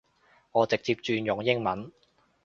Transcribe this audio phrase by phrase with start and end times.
[0.51, 1.91] 我直接轉用英文